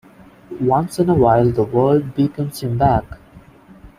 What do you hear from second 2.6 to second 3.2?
him back.